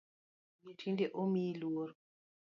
[0.79, 1.89] Tinde omiyi luor.